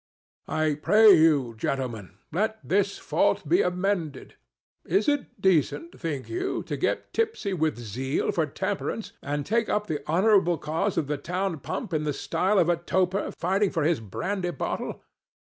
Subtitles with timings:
[0.47, 4.33] —I pray you, gentlemen, let this fault be amended.
[4.83, 9.85] Is it decent, think you, to get tipsy with zeal for temperance and take up
[9.85, 13.83] the honorable cause of the town pump in the style of a toper fighting for
[13.83, 15.03] his brandy bottle?